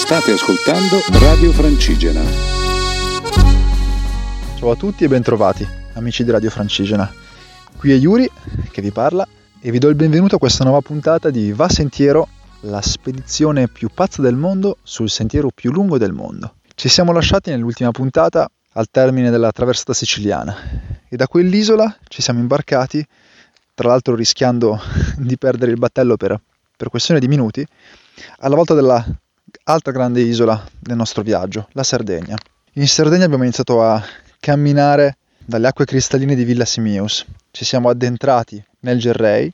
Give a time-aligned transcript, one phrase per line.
[0.00, 2.22] State ascoltando Radio Francigena.
[4.56, 7.12] Ciao a tutti e bentrovati, amici di Radio Francigena.
[7.76, 8.28] Qui è Yuri
[8.72, 9.28] che vi parla
[9.60, 12.28] e vi do il benvenuto a questa nuova puntata di Va Sentiero,
[12.60, 16.54] la spedizione più pazza del mondo sul sentiero più lungo del mondo.
[16.74, 20.56] Ci siamo lasciati nell'ultima puntata al termine della traversata siciliana
[21.08, 23.06] e da quell'isola ci siamo imbarcati,
[23.74, 24.80] tra l'altro rischiando
[25.18, 26.40] di perdere il battello per,
[26.74, 27.64] per questione di minuti,
[28.38, 29.04] alla volta della
[29.70, 32.36] altra grande isola del nostro viaggio, la Sardegna.
[32.74, 34.02] In Sardegna abbiamo iniziato a
[34.40, 37.24] camminare dalle acque cristalline di Villa Simius.
[37.52, 39.52] Ci siamo addentrati nel Gerrei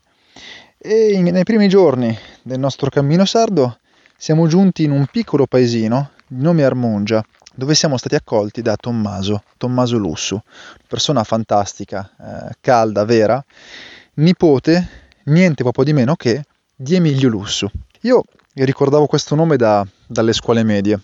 [0.79, 3.79] e in, nei primi giorni del nostro cammino sardo
[4.17, 7.23] siamo giunti in un piccolo paesino di nome Armungia,
[7.55, 10.41] dove siamo stati accolti da Tommaso, Tommaso Lussu,
[10.87, 13.45] persona fantastica, eh, calda, vera,
[14.15, 14.89] nipote,
[15.25, 16.43] niente proprio di meno che
[16.75, 17.69] di Emilio Lussu.
[18.03, 18.25] Io
[18.65, 21.01] ricordavo questo nome da, dalle scuole medie,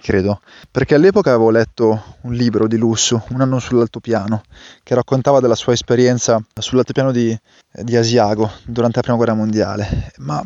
[0.00, 4.42] credo, perché all'epoca avevo letto un libro di Lussu, Un anno sull'altopiano,
[4.82, 7.36] che raccontava della sua esperienza sull'altopiano di,
[7.72, 10.42] di Asiago durante la prima guerra mondiale, ma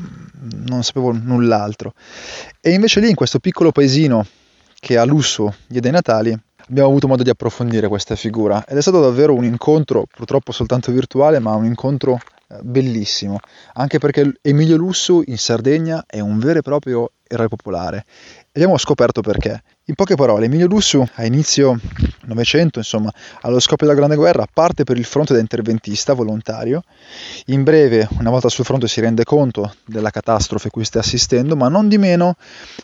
[0.66, 1.92] non sapevo null'altro.
[2.60, 4.26] E invece lì, in questo piccolo paesino
[4.74, 6.36] che a Lussu diede i Natali,
[6.68, 10.90] abbiamo avuto modo di approfondire questa figura ed è stato davvero un incontro, purtroppo soltanto
[10.90, 12.18] virtuale, ma un incontro
[12.60, 13.38] bellissimo,
[13.74, 18.04] anche perché Emilio Lussu in Sardegna è un vero e proprio eroe popolare
[18.54, 19.62] abbiamo scoperto perché.
[19.86, 21.78] In poche parole, Emilio Lussu a inizio
[22.24, 26.84] Novecento, insomma, allo scoppio della Grande Guerra, parte per il fronte da interventista volontario.
[27.46, 31.68] In breve, una volta sul fronte, si rende conto della catastrofe cui sta assistendo, ma
[31.68, 32.36] non di meno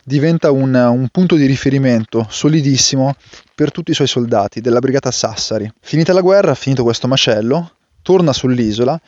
[0.03, 3.15] diventa un, un punto di riferimento solidissimo
[3.55, 5.71] per tutti i suoi soldati della brigata Sassari.
[5.79, 8.99] Finita la guerra, finito questo macello, torna sull'isola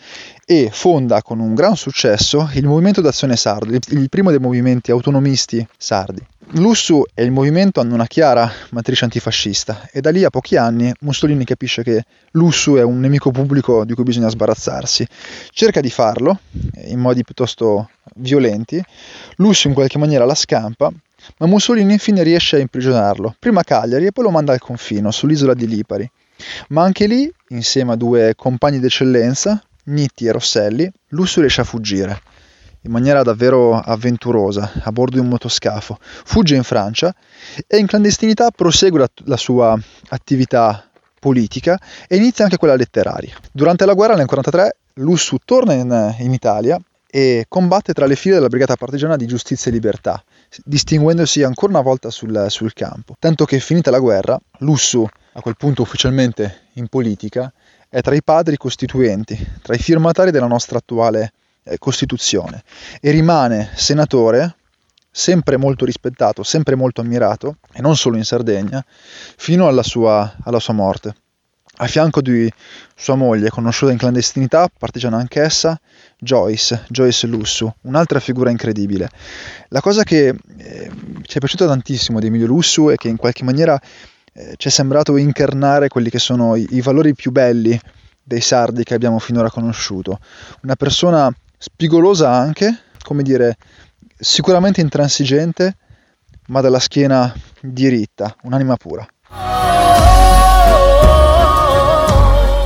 [0.45, 5.66] e fonda con un gran successo il Movimento d'Azione Sardo, il primo dei movimenti autonomisti
[5.78, 6.25] sardi.
[6.56, 10.92] Lussu e il movimento hanno una chiara matrice antifascista e da lì a pochi anni
[11.02, 15.08] Mussolini capisce che Lussu è un nemico pubblico di cui bisogna sbarazzarsi.
[15.52, 16.39] Cerca di farlo
[16.88, 18.83] in modi piuttosto violenti,
[19.38, 20.92] Lussu in qualche maniera la scampa,
[21.38, 25.11] ma Mussolini infine riesce a imprigionarlo, prima a Cagliari e poi lo manda al confino,
[25.11, 26.11] sull'isola di Lipari.
[26.69, 32.21] Ma anche lì, insieme a due compagni d'eccellenza, Nitti e Rosselli, Lussu riesce a fuggire
[32.83, 35.97] in maniera davvero avventurosa a bordo di un motoscafo.
[35.99, 37.13] Fugge in Francia
[37.67, 39.79] e in clandestinità prosegue la, la sua
[40.09, 40.83] attività
[41.19, 43.35] politica e inizia anche quella letteraria.
[43.52, 46.79] Durante la guerra nel 1943 Lussu torna in, in Italia
[47.14, 50.23] e combatte tra le file della Brigata Partigiana di Giustizia e Libertà,
[50.64, 53.16] distinguendosi ancora una volta sul, sul campo.
[53.20, 57.52] Tanto che finita la guerra, Lussu, a quel punto ufficialmente in politica,
[57.89, 61.33] è tra i padri costituenti, tra i firmatari della nostra attuale
[61.64, 62.64] eh, Costituzione
[63.02, 64.55] e rimane senatore
[65.11, 68.82] sempre molto rispettato, sempre molto ammirato, e non solo in Sardegna,
[69.36, 71.14] fino alla sua, alla sua morte.
[71.81, 72.47] A fianco di
[72.95, 75.80] sua moglie, conosciuta in clandestinità, partigiana anch'essa,
[76.19, 79.09] Joyce, Joyce Lussu, un'altra figura incredibile.
[79.69, 80.91] La cosa che eh,
[81.23, 83.81] ci è piaciuta tantissimo di Emilio Lussu è che in qualche maniera
[84.31, 87.80] eh, ci è sembrato incarnare quelli che sono i, i valori più belli
[88.21, 90.20] dei sardi che abbiamo finora conosciuto.
[90.61, 93.58] Una persona spigolosa anche, come dire,
[94.20, 95.77] sicuramente intransigente,
[96.49, 99.03] ma dalla schiena diritta, un'anima pura.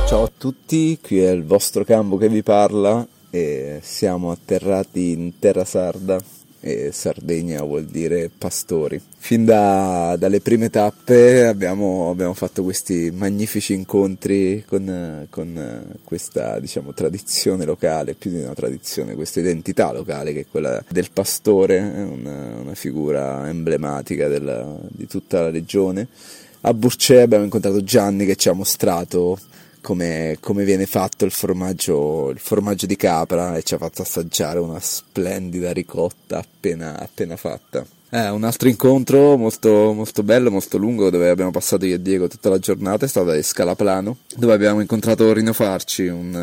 [0.06, 5.40] Ciao a tutti, qui è il vostro Cambo che vi parla e siamo atterrati in
[5.40, 6.22] terra sarda
[6.60, 9.02] e Sardegna vuol dire pastori.
[9.18, 16.92] Fin da, dalle prime tappe abbiamo, abbiamo, fatto questi magnifici incontri con, con, questa diciamo,
[16.92, 22.54] tradizione locale, più di una tradizione, questa identità locale che è quella del pastore, una,
[22.60, 26.06] una figura emblematica della, di tutta la regione.
[26.60, 29.36] A Burcè abbiamo incontrato Gianni che ci ha mostrato
[29.86, 34.58] come, come viene fatto il formaggio, il formaggio, di capra e ci ha fatto assaggiare
[34.58, 37.86] una splendida ricotta appena, appena fatta.
[38.10, 42.26] Eh, un altro incontro molto, molto, bello, molto lungo, dove abbiamo passato io e Diego
[42.26, 46.34] tutta la giornata, è stato a Scalaplano, dove abbiamo incontrato Rino Farci, un,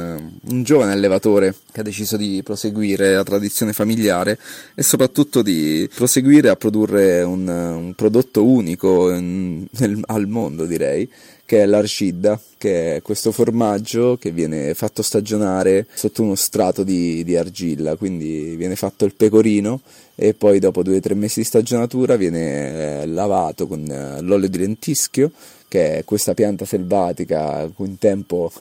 [0.41, 4.39] un, giovane allevatore che ha deciso di proseguire la tradizione familiare
[4.73, 11.09] e soprattutto di proseguire a produrre un, un prodotto unico in, nel, al mondo, direi,
[11.45, 17.23] che è l'arcidda, che è questo formaggio che viene fatto stagionare sotto uno strato di,
[17.23, 19.81] di argilla, quindi viene fatto il pecorino
[20.15, 24.47] e poi dopo due o tre mesi di stagionatura viene eh, lavato con eh, l'olio
[24.47, 25.31] di lentischio,
[25.67, 28.51] che è questa pianta selvatica un tempo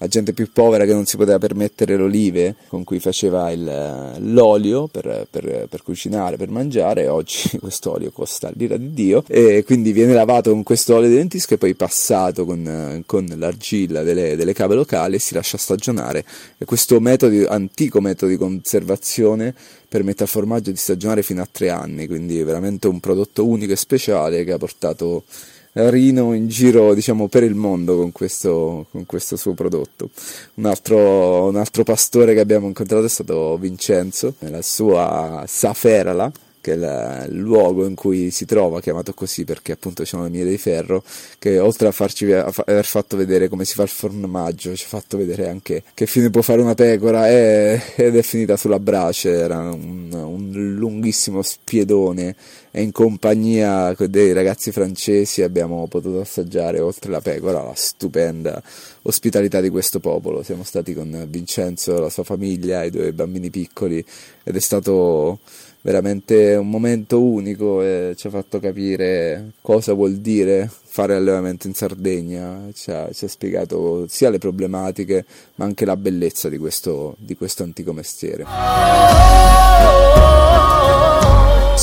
[0.00, 4.14] la gente più povera che non si poteva permettere le olive con cui faceva il,
[4.18, 9.22] l'olio per, per, per, cucinare, per mangiare, oggi questo olio costa l'ira di Dio.
[9.26, 14.02] E quindi viene lavato con questo olio di lentisco e poi passato con, con l'argilla
[14.02, 16.24] delle, delle cave locali e si lascia stagionare.
[16.56, 19.54] E questo metodo, antico metodo di conservazione
[19.86, 23.76] permette al formaggio di stagionare fino a tre anni, quindi veramente un prodotto unico e
[23.76, 25.24] speciale che ha portato
[25.72, 30.10] Rino in giro diciamo per il mondo con questo, con questo suo prodotto.
[30.54, 36.30] Un altro, un altro, pastore che abbiamo incontrato è stato Vincenzo, nella sua Saferala,
[36.60, 40.44] che è il luogo in cui si trova, chiamato così perché appunto c'è una mine
[40.44, 41.02] di ferro,
[41.38, 44.88] che oltre a farci a aver fatto vedere come si fa il formaggio, ci ha
[44.88, 49.30] fatto vedere anche che fine può fare una pecora e, ed è finita sulla brace,
[49.30, 52.36] era un, un lunghissimo spiedone
[52.72, 58.62] e in compagnia dei ragazzi francesi abbiamo potuto assaggiare oltre la pecora la stupenda
[59.02, 60.42] ospitalità di questo popolo.
[60.42, 64.04] Siamo stati con Vincenzo, la sua famiglia, i due bambini piccoli
[64.42, 65.40] ed è stato
[65.82, 71.74] veramente un momento unico e ci ha fatto capire cosa vuol dire fare allevamento in
[71.74, 75.24] Sardegna, ci ha, ci ha spiegato sia le problematiche
[75.56, 78.44] ma anche la bellezza di questo, di questo antico mestiere.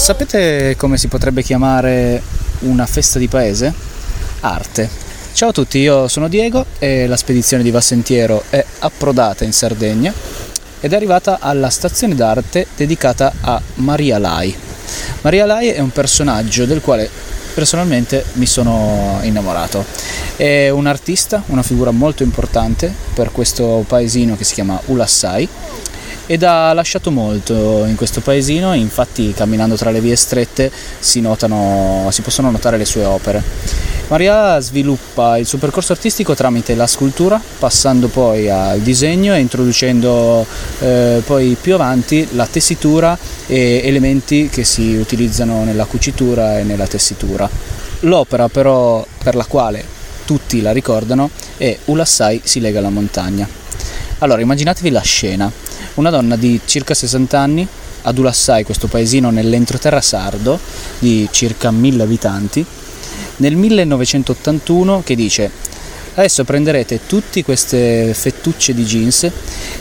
[0.08, 2.22] Sapete come si potrebbe chiamare
[2.60, 3.74] una festa di paese?
[4.40, 4.90] Arte.
[5.34, 10.14] Ciao a tutti, io sono Diego e la spedizione di Vassentiero è approdata in Sardegna
[10.80, 14.56] ed è arrivata alla stazione d'arte dedicata a Maria Lai.
[15.24, 17.10] Maria Lai è un personaggio del quale
[17.54, 19.84] personalmente mi sono innamorato.
[20.38, 25.50] È un artista, una figura molto importante per questo paesino che si chiama Ulassai
[26.28, 30.70] ed ha lasciato molto in questo paesino, infatti camminando tra le vie strette
[31.00, 33.42] si, notano, si possono notare le sue opere.
[34.10, 40.46] Maria sviluppa il suo percorso artistico tramite la scultura, passando poi al disegno e introducendo
[40.80, 46.88] eh, poi più avanti la tessitura e elementi che si utilizzano nella cucitura e nella
[46.88, 47.50] tessitura.
[48.02, 49.84] L'opera però per la quale
[50.26, 53.48] tutti la ricordano è Ulassai si lega alla montagna.
[54.20, 55.52] Allora immaginatevi la scena,
[55.98, 57.68] una donna di circa 60 anni
[58.04, 60.60] ad Ulassai, questo paesino nell'entroterra sardo
[61.00, 62.66] di circa 1000 abitanti,
[63.38, 65.52] nel 1981 che dice
[66.14, 69.30] adesso prenderete tutte queste fettucce di jeans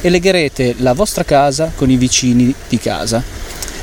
[0.00, 3.22] e legherete la vostra casa con i vicini di casa.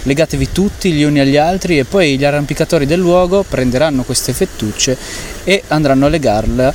[0.03, 4.97] Legatevi tutti gli uni agli altri e poi gli arrampicatori del luogo prenderanno queste fettucce
[5.44, 6.74] e andranno a legarle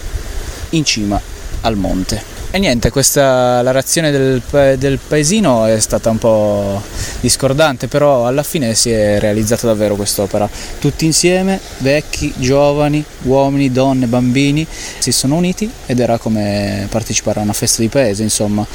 [0.70, 1.20] in cima
[1.60, 2.37] al monte.
[2.50, 4.40] E niente, questa, la reazione del,
[4.78, 6.80] del, paesino è stata un po'
[7.20, 10.48] discordante, però alla fine si è realizzata davvero quest'opera.
[10.78, 14.66] Tutti insieme, vecchi, giovani, uomini, donne, bambini,
[14.98, 18.66] si sono uniti ed era come partecipare a una festa di paese, insomma.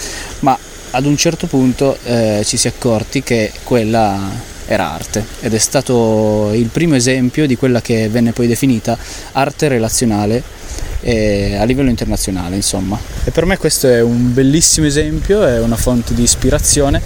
[0.41, 0.55] Ma
[0.91, 5.57] ad un certo punto eh, ci si è accorti che quella era arte ed è
[5.57, 8.97] stato il primo esempio di quella che venne poi definita
[9.33, 10.41] arte relazionale
[11.03, 12.97] eh, a livello internazionale insomma.
[13.23, 17.01] E per me questo è un bellissimo esempio, è una fonte di ispirazione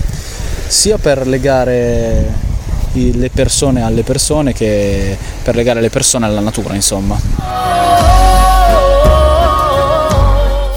[0.67, 2.45] sia per legare
[2.93, 8.06] le persone alle persone che per legare le persone alla natura insomma.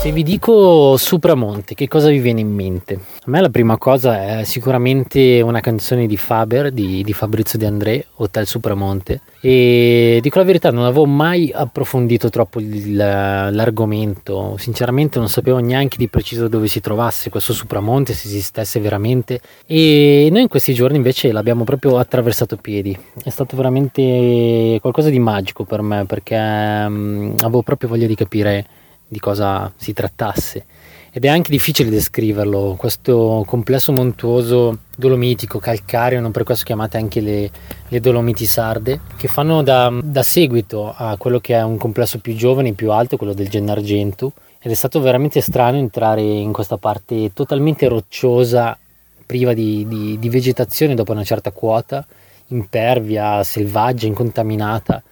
[0.01, 2.95] Se vi dico Supramonte, che cosa vi viene in mente?
[2.95, 7.67] A me la prima cosa è sicuramente una canzone di Faber, di, di Fabrizio De
[7.67, 9.21] André, Hotel Supramonte.
[9.43, 14.57] E dico la verità, non avevo mai approfondito troppo il, l'argomento.
[14.57, 19.39] Sinceramente non sapevo neanche di preciso dove si trovasse questo Supramonte, se esistesse veramente.
[19.67, 22.99] E noi in questi giorni invece l'abbiamo proprio attraversato piedi.
[23.23, 28.67] È stato veramente qualcosa di magico per me, perché um, avevo proprio voglia di capire
[29.11, 30.65] di cosa si trattasse.
[31.13, 37.21] Ed è anche difficile descriverlo, questo complesso montuoso dolomitico, calcareo, non per questo chiamate anche
[37.21, 37.51] le,
[37.89, 42.37] le dolomiti sarde, che fanno da, da, seguito a quello che è un complesso più
[42.37, 47.33] giovane, più alto, quello del Gennargentu, ed è stato veramente strano entrare in questa parte
[47.33, 48.79] totalmente rocciosa,
[49.27, 52.07] priva di, di, di vegetazione dopo una certa quota,
[52.49, 55.03] impervia, selvaggia, incontaminata,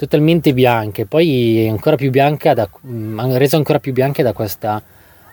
[0.00, 4.82] totalmente bianche, poi ancora più bianca da, mm, resa ancora più bianca da questa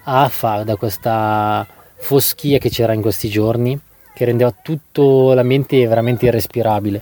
[0.04, 3.80] afa, da questa foschia che c'era in questi giorni,
[4.14, 7.02] che rendeva tutto l'ambiente veramente irrespirabile.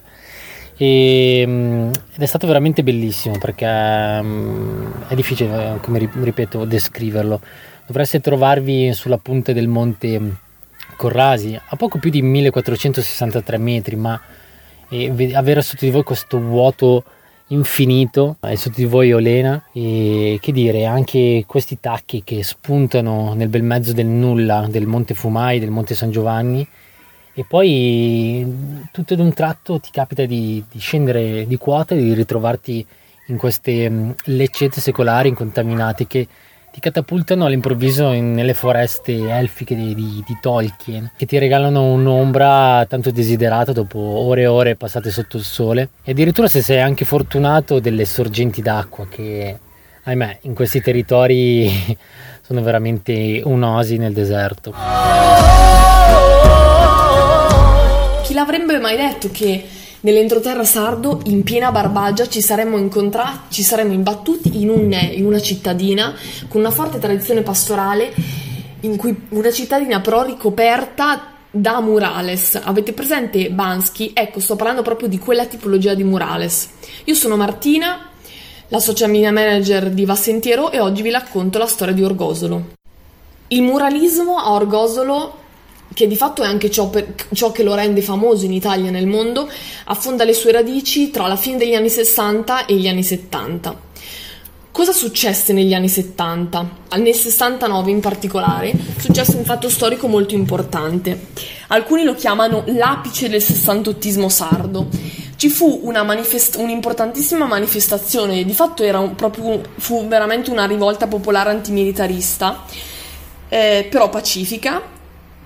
[0.77, 7.41] E, mm, ed è stato veramente bellissimo perché um, è difficile, come ripeto, descriverlo.
[7.87, 10.21] Dovreste trovarvi sulla punta del monte
[10.95, 14.21] Corrasi, a poco più di 1463 metri, ma
[15.33, 17.03] avere sotto di voi questo vuoto
[17.47, 19.63] infinito e sotto di voi Olena.
[19.71, 25.13] E che dire anche questi tacchi che spuntano nel bel mezzo del nulla del Monte
[25.13, 26.67] Fumai, del Monte San Giovanni
[27.37, 32.13] e poi tutto ad un tratto ti capita di, di scendere di quota e di
[32.13, 32.87] ritrovarti
[33.27, 36.25] in queste mm, leccette secolari incontaminate che
[36.75, 43.11] ti catapultano all'improvviso nelle foreste elfiche di, di, di, Tolkien, che ti regalano un'ombra tanto
[43.11, 45.87] desiderata dopo ore e ore passate sotto il sole.
[46.03, 49.57] E addirittura se sei anche fortunato delle sorgenti d'acqua che,
[50.03, 51.95] ahimè, in questi territori
[52.43, 54.73] sono veramente un'oasi nel deserto.
[58.21, 59.65] Chi l'avrebbe mai detto che
[60.05, 65.41] nell'entroterra sardo, in piena Barbagia, ci saremmo incontrati, ci saremmo imbattuti in, un, in una
[65.41, 66.15] cittadina
[66.47, 68.13] con una forte tradizione pastorale,
[68.81, 72.59] in cui una cittadina però ricoperta da murales.
[72.63, 74.11] Avete presente Bansky?
[74.13, 76.69] Ecco, sto parlando proprio di quella tipologia di murales.
[77.05, 78.09] Io sono Martina,
[78.67, 82.73] la social media manager di Vassentiero e oggi vi racconto la storia di Orgosolo.
[83.47, 85.44] Il muralismo a Orgosolo
[85.95, 88.91] che di fatto è anche ciò, per, ciò, che lo rende famoso in Italia e
[88.91, 89.49] nel mondo,
[89.85, 93.83] affonda le sue radici tra la fine degli anni 60 e gli anni 70.
[94.71, 96.69] Cosa successe negli anni 70?
[96.97, 101.27] Nel 69 in particolare successe un fatto storico molto importante.
[101.67, 104.87] Alcuni lo chiamano l'apice del sessantottismo sardo.
[105.37, 112.65] Ci fu manifest- un'importantissima manifestazione, di fatto un, proprio, fu veramente una rivolta popolare antimilitarista,
[113.47, 114.81] eh, però pacifica,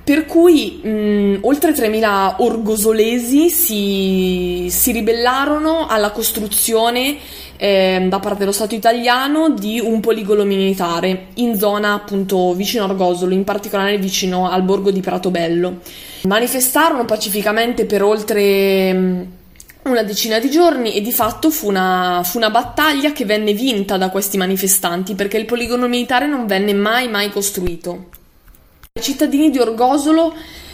[0.10, 7.16] per cui mh, oltre 3.000 orgosolesi si, si ribellarono alla costruzione
[7.58, 12.88] eh, da parte dello Stato italiano di un poligono militare in zona appunto vicino a
[12.88, 15.78] Orgosolo, in particolare vicino al borgo di Pratobello.
[16.24, 19.28] Manifestarono pacificamente per oltre mh,
[19.84, 23.96] una decina di giorni e di fatto fu una, fu una, battaglia che venne vinta
[23.98, 28.18] da questi manifestanti perché il poligono militare non venne mai mai costruito.
[28.98, 30.34] Ai cittadini di Orgosolo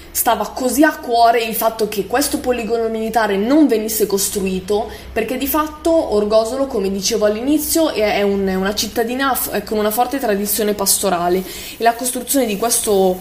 [0.09, 5.47] stava così a cuore il fatto che questo poligono militare non venisse costruito perché di
[5.47, 11.43] fatto Orgosolo, come dicevo all'inizio, è, un, una cittadina con una forte tradizione pastorale.
[11.77, 13.19] E la costruzione di questo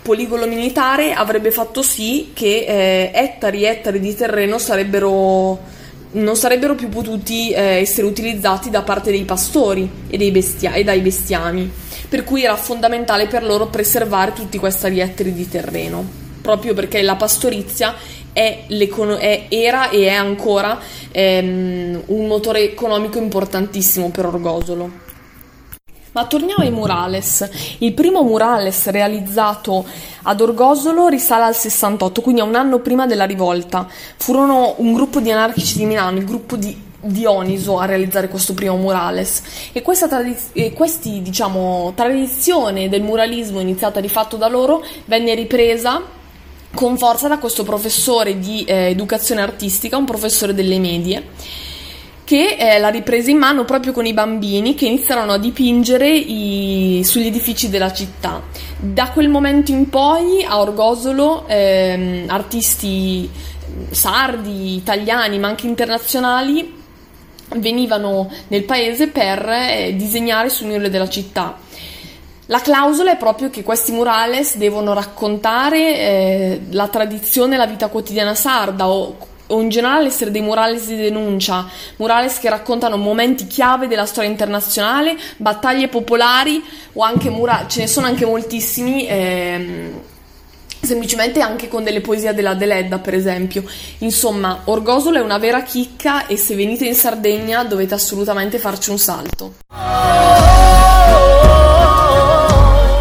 [0.00, 5.60] poligono militare avrebbe fatto sì che eh, ettari e ettari di terreno sarebbero,
[6.12, 11.00] non sarebbero più potuti eh, essere utilizzati da parte dei pastori e, bestia- e dai
[11.00, 11.70] bestiami
[12.12, 16.04] per cui era fondamentale per loro preservare tutti questi riettili di terreno,
[16.42, 17.94] proprio perché la pastorizia
[18.34, 20.78] è è, era e è ancora
[21.10, 24.90] ehm, un motore economico importantissimo per Orgosolo.
[26.12, 27.48] Ma torniamo ai murales.
[27.78, 29.82] Il primo murales realizzato
[30.24, 33.88] ad Orgosolo risale al 68, quindi a un anno prima della rivolta.
[34.18, 38.76] Furono un gruppo di anarchici di Milano, il gruppo di Dioniso a realizzare questo primo
[38.76, 39.42] murales
[39.72, 46.00] e questa tradiz- questi, diciamo, tradizione del muralismo iniziata di fatto da loro venne ripresa
[46.74, 51.26] con forza da questo professore di eh, educazione artistica, un professore delle medie
[52.24, 57.02] che eh, la riprese in mano proprio con i bambini che iniziarono a dipingere i,
[57.04, 58.42] sugli edifici della città.
[58.78, 63.28] Da quel momento in poi a Orgosolo ehm, artisti
[63.90, 66.80] sardi, italiani ma anche internazionali
[67.56, 71.58] venivano nel paese per eh, disegnare sul muro della città.
[72.46, 77.88] La clausola è proprio che questi murales devono raccontare eh, la tradizione e la vita
[77.88, 79.16] quotidiana sarda o,
[79.46, 81.66] o, in generale essere dei murales di denuncia,
[81.96, 86.62] murales che raccontano momenti chiave della storia internazionale, battaglie popolari
[86.94, 89.06] o anche murales, ce ne sono anche moltissimi.
[89.06, 90.10] Eh,
[90.82, 93.64] semplicemente anche con delle poesie della Deledda, per esempio.
[93.98, 98.98] Insomma, Orgosolo è una vera chicca e se venite in Sardegna dovete assolutamente farci un
[98.98, 99.54] salto.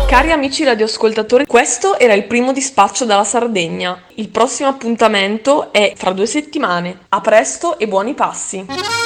[0.07, 4.03] Cari amici radioascoltatori, questo era il primo dispaccio dalla Sardegna.
[4.15, 7.05] Il prossimo appuntamento è fra due settimane.
[7.09, 9.00] A presto e buoni passi!